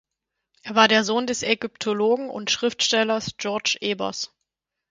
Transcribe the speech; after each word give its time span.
Er 0.63 0.73
war 0.73 0.87
der 0.87 1.03
Sohn 1.03 1.27
des 1.27 1.43
Ägyptologen 1.43 2.31
und 2.31 2.49
Schriftstellers 2.49 3.37
Georg 3.37 3.79
Ebers. 3.83 4.33